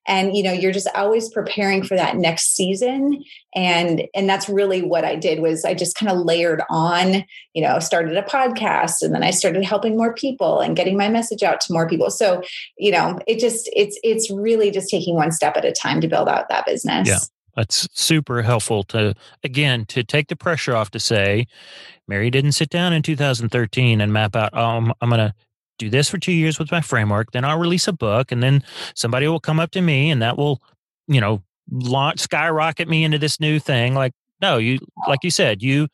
[0.06, 3.22] And you know, you're just always preparing for that next season.
[3.54, 7.62] And and that's really what I did was I just kind of layered on, you
[7.62, 11.42] know, started a podcast and then I started helping more people and getting my message
[11.42, 12.10] out to more people.
[12.10, 12.42] So,
[12.78, 16.08] you know, it just it's it's really just taking one step at a time to
[16.08, 17.08] build out that business.
[17.08, 17.18] Yeah.
[17.54, 21.46] That's super helpful to, again, to take the pressure off to say,
[22.08, 25.34] Mary didn't sit down in 2013 and map out, oh, I'm, I'm going to
[25.84, 27.32] do this for two years with my framework.
[27.32, 28.62] Then I'll release a book and then
[28.94, 30.60] somebody will come up to me and that will,
[31.06, 33.94] you know, launch, skyrocket me into this new thing.
[33.94, 35.88] Like, no, you, like you said, you,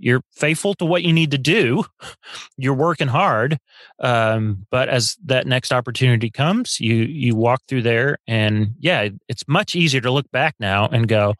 [0.00, 1.84] you're faithful to what you need to do.
[2.56, 3.58] You're working hard,
[3.98, 9.46] um, but as that next opportunity comes, you you walk through there, and yeah, it's
[9.46, 11.34] much easier to look back now and go,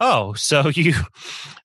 [0.00, 0.94] "Oh, so you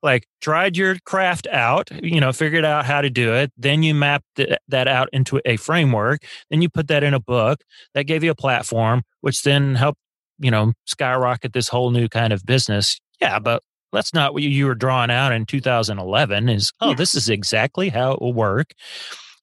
[0.04, 3.94] like tried your craft out, you know, figured out how to do it, then you
[3.94, 4.26] mapped
[4.68, 7.62] that out into a framework, then you put that in a book
[7.94, 10.00] that gave you a platform, which then helped
[10.39, 14.65] you know skyrocket this whole new kind of business." Yeah, but that's not what you
[14.65, 16.96] were drawing out in 2011 is oh yeah.
[16.96, 18.74] this is exactly how it will work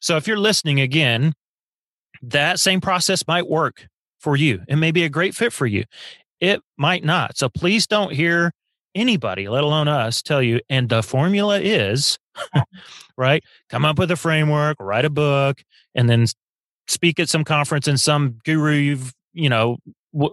[0.01, 1.33] so if you're listening again
[2.22, 3.88] that same process might work
[4.20, 5.85] for you it may be a great fit for you
[6.40, 8.53] it might not so please don't hear
[8.96, 12.18] anybody let alone us tell you and the formula is
[13.16, 15.62] right come up with a framework write a book
[15.94, 16.26] and then
[16.88, 19.76] speak at some conference and some guru you've you know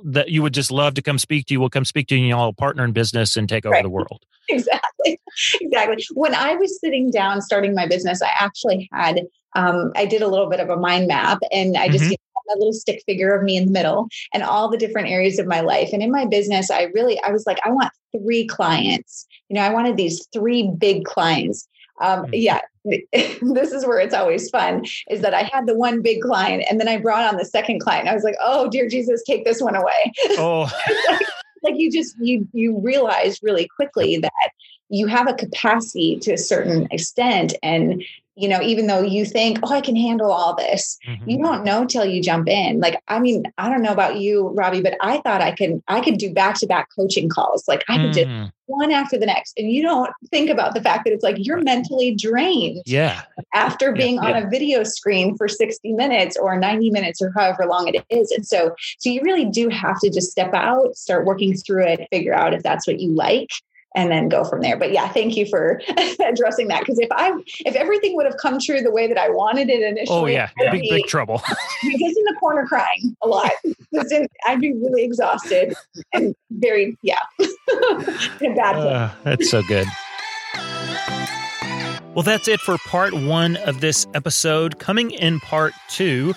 [0.05, 2.21] that you would just love to come speak to you will come speak to you
[2.21, 3.83] and y'all partner in business and take over right.
[3.83, 5.19] the world exactly
[5.59, 9.21] exactly when i was sitting down starting my business i actually had
[9.55, 12.13] um, i did a little bit of a mind map and i just mm-hmm.
[12.49, 15.47] A little stick figure of me in the middle and all the different areas of
[15.47, 19.25] my life and in my business i really i was like i want three clients
[19.49, 21.67] you know i wanted these three big clients
[22.01, 22.29] um, mm.
[22.33, 26.63] yeah, this is where it's always fun is that I had the one big client
[26.69, 28.07] and then I brought on the second client.
[28.07, 30.11] I was like, oh, dear Jesus, take this one away.
[30.31, 30.69] Oh.
[31.63, 34.49] like you just, you, you realize really quickly that
[34.89, 38.03] you have a capacity to a certain extent and
[38.35, 41.29] you know, even though you think, oh, I can handle all this, mm-hmm.
[41.29, 42.79] you don't know till you jump in.
[42.79, 46.01] Like, I mean, I don't know about you, Robby, but I thought I could, I
[46.01, 47.67] could do back to back coaching calls.
[47.67, 48.45] Like I could mm.
[48.45, 49.53] do one after the next.
[49.57, 52.81] And you don't think about the fact that it's like you're mentally drained.
[52.87, 53.21] Yeah.
[53.53, 54.31] After being yeah.
[54.31, 58.31] on a video screen for 60 minutes or 90 minutes or however long it is.
[58.31, 62.07] And so, so you really do have to just step out, start working through it,
[62.11, 63.49] figure out if that's what you like
[63.95, 64.77] and then go from there.
[64.77, 65.81] But yeah, thank you for
[66.25, 66.81] addressing that.
[66.81, 67.31] Because if I
[67.65, 70.49] if everything would have come true the way that I wanted it initially, oh yeah,
[70.59, 71.37] I'd big be, big trouble.
[71.47, 73.51] just in the corner crying a lot.
[74.45, 75.73] I'd be really exhausted
[76.13, 79.87] and very yeah, in a bad uh, that's so good.
[82.15, 84.77] Well, that's it for part one of this episode.
[84.77, 86.35] Coming in part two.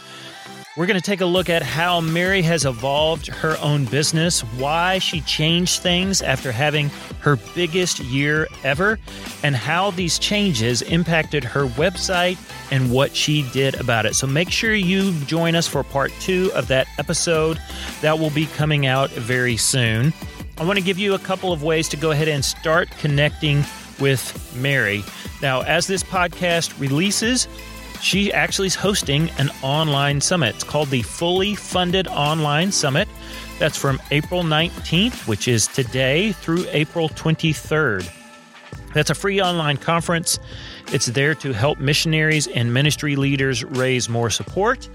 [0.77, 4.99] We're going to take a look at how Mary has evolved her own business, why
[4.99, 8.99] she changed things after having her biggest year ever,
[9.43, 12.37] and how these changes impacted her website
[12.71, 14.17] and what she did about it.
[14.17, 17.59] So make sure you join us for part two of that episode
[18.03, 20.13] that will be coming out very soon.
[20.59, 23.65] I want to give you a couple of ways to go ahead and start connecting
[23.99, 25.03] with Mary.
[25.41, 27.49] Now, as this podcast releases,
[28.07, 30.55] she actually is hosting an online summit.
[30.55, 33.09] It's called the Fully Funded Online Summit.
[33.59, 38.09] That's from April 19th, which is today, through April 23rd.
[38.95, 40.39] That's a free online conference.
[40.93, 44.89] It's there to help missionaries and ministry leaders raise more support.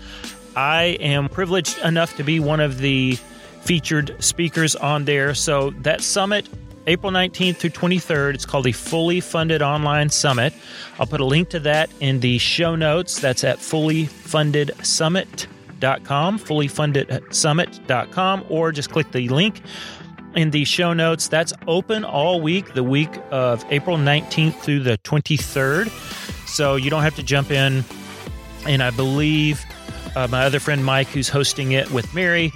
[0.55, 3.17] I am privileged enough to be one of the
[3.59, 5.35] featured speakers on there.
[5.35, 6.47] So that summit
[6.87, 8.33] April 19th through 23rd.
[8.33, 10.53] It's called the Fully Funded Online Summit.
[10.99, 13.19] I'll put a link to that in the show notes.
[13.19, 19.61] That's at fullyfundedsummit.com, fullyfundedsummit.com, or just click the link
[20.35, 21.27] in the show notes.
[21.27, 25.89] That's open all week, the week of April 19th through the 23rd.
[26.47, 27.83] So you don't have to jump in.
[28.65, 29.65] And I believe
[30.15, 32.51] uh, my other friend Mike, who's hosting it with Mary,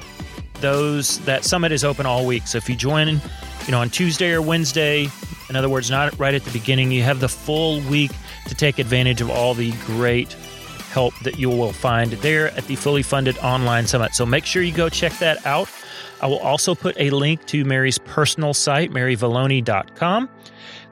[0.62, 2.48] those that summit is open all week.
[2.48, 3.20] So if you join
[3.66, 5.08] you know, on Tuesday or Wednesday.
[5.50, 6.92] In other words, not right at the beginning.
[6.92, 8.12] You have the full week
[8.48, 10.34] to take advantage of all the great
[10.92, 14.16] help that you will find there at the fully funded online summit.
[14.16, 15.70] So make sure you go check that out.
[16.22, 20.30] I will also put a link to Mary's personal site, maryvalloni.com.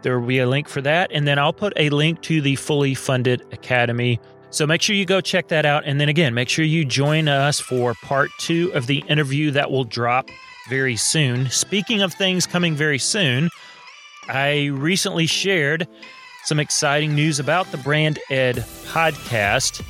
[0.01, 1.11] There will be a link for that.
[1.13, 4.19] And then I'll put a link to the fully funded academy.
[4.49, 5.83] So make sure you go check that out.
[5.85, 9.71] And then again, make sure you join us for part two of the interview that
[9.71, 10.29] will drop
[10.69, 11.49] very soon.
[11.49, 13.49] Speaking of things coming very soon,
[14.27, 15.87] I recently shared
[16.45, 19.81] some exciting news about the Brand Ed podcast.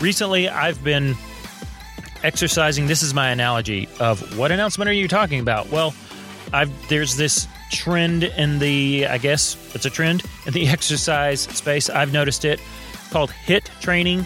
[0.00, 1.16] Recently, I've been
[2.22, 2.86] exercising.
[2.86, 5.70] This is my analogy of what announcement are you talking about?
[5.70, 5.94] Well,
[6.52, 11.90] I've there's this trend in the I guess it's a trend in the exercise space.
[11.90, 12.60] I've noticed it
[13.10, 14.24] called HIIT training.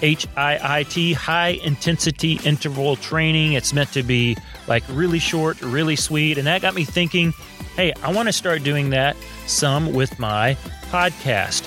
[0.00, 3.54] H I I T, high intensity interval training.
[3.54, 4.36] It's meant to be
[4.68, 6.38] like really short, really sweet.
[6.38, 7.32] And that got me thinking
[7.78, 9.16] hey, I want to start doing that
[9.46, 10.56] some with my
[10.90, 11.64] podcast.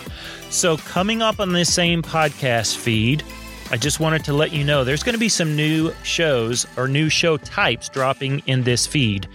[0.52, 3.24] So, coming up on this same podcast feed,
[3.72, 6.90] I just wanted to let you know there's going to be some new shows or
[6.90, 9.30] new show types dropping in this feed.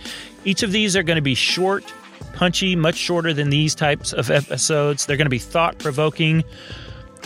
[0.44, 1.90] Each of these are going to be short,
[2.34, 5.06] punchy, much shorter than these types of episodes.
[5.06, 6.44] They're going to be thought provoking.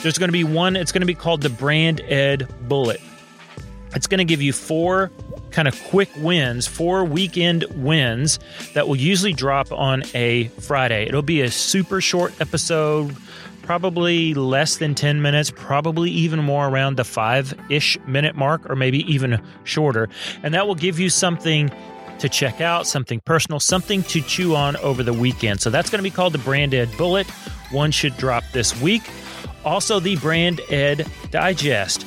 [0.03, 3.01] There's going to be one, it's going to be called the Brand Ed Bullet.
[3.97, 5.11] It's going to give you four
[5.51, 8.38] kind of quick wins, four weekend wins
[8.74, 11.07] that will usually drop on a Friday.
[11.07, 13.16] It'll be a super short episode,
[13.62, 18.76] probably less than 10 minutes, probably even more around the five ish minute mark, or
[18.76, 20.09] maybe even shorter.
[20.42, 21.70] And that will give you something
[22.18, 25.61] to check out, something personal, something to chew on over the weekend.
[25.61, 27.26] So that's going to be called the Brand Ed Bullet.
[27.70, 29.03] One should drop this week.
[29.64, 32.07] Also, the Brand Ed Digest.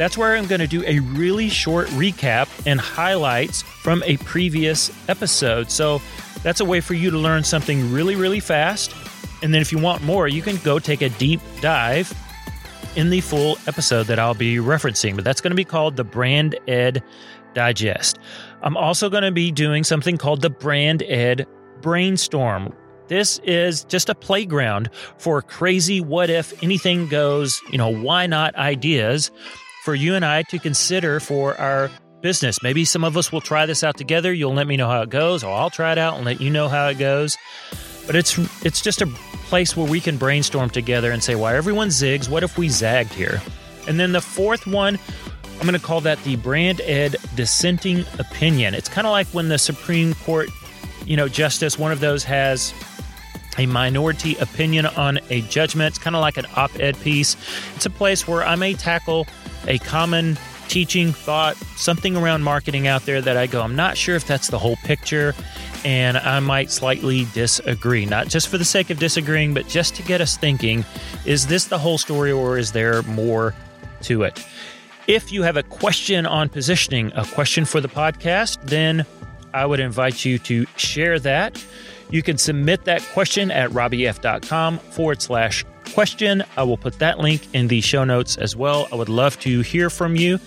[0.00, 4.90] That's where I'm going to do a really short recap and highlights from a previous
[5.10, 5.70] episode.
[5.70, 6.00] So
[6.42, 8.94] that's a way for you to learn something really, really fast.
[9.42, 12.10] And then if you want more, you can go take a deep dive
[12.96, 15.16] in the full episode that I'll be referencing.
[15.16, 17.02] But that's going to be called the Brand Ed
[17.52, 18.18] Digest.
[18.62, 21.46] I'm also going to be doing something called the Brand Ed
[21.82, 22.72] Brainstorm.
[23.08, 24.88] This is just a playground
[25.18, 29.30] for crazy what if anything goes, you know, why not ideas
[29.84, 32.62] for you and I to consider for our business.
[32.62, 34.32] Maybe some of us will try this out together.
[34.32, 36.50] You'll let me know how it goes, or I'll try it out and let you
[36.50, 37.36] know how it goes.
[38.06, 39.06] But it's it's just a
[39.46, 43.12] place where we can brainstorm together and say, why everyone zigs, what if we zagged
[43.12, 43.40] here?
[43.88, 44.98] And then the fourth one,
[45.58, 48.74] I'm going to call that the brand ed dissenting opinion.
[48.74, 50.48] It's kind of like when the Supreme Court,
[51.04, 52.72] you know, justice, one of those has
[53.58, 55.88] a minority opinion on a judgment.
[55.88, 57.36] It's kind of like an op ed piece.
[57.74, 59.26] It's a place where I may tackle
[59.66, 60.38] a common
[60.68, 64.48] teaching thought, something around marketing out there that I go, I'm not sure if that's
[64.48, 65.34] the whole picture,
[65.84, 68.06] and I might slightly disagree.
[68.06, 70.84] Not just for the sake of disagreeing, but just to get us thinking
[71.24, 73.54] is this the whole story or is there more
[74.02, 74.44] to it?
[75.06, 79.04] If you have a question on positioning, a question for the podcast, then
[79.52, 81.62] I would invite you to share that.
[82.10, 85.64] You can submit that question at robbyf.com forward slash
[85.94, 86.42] question.
[86.56, 88.88] I will put that link in the show notes as well.
[88.92, 90.38] I would love to hear from you,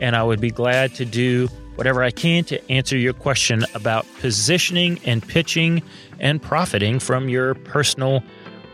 [0.00, 4.06] and I would be glad to do whatever I can to answer your question about
[4.20, 5.82] positioning and pitching
[6.20, 8.22] and profiting from your personal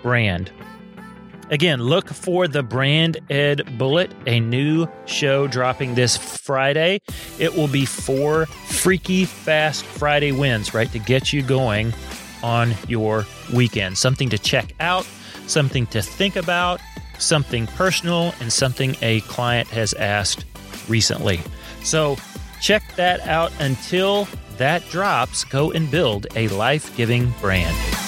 [0.02, 0.50] brand.
[1.50, 7.00] Again, look for the Brand Ed Bullet, a new show dropping this Friday.
[7.38, 11.94] It will be four freaky fast Friday wins, right, to get you going
[12.42, 13.96] on your weekend.
[13.96, 15.06] Something to check out
[15.48, 16.80] something to think about,
[17.18, 20.44] something personal, and something a client has asked
[20.88, 21.40] recently.
[21.82, 22.16] So
[22.60, 23.52] check that out.
[23.60, 28.07] Until that drops, go and build a life giving brand.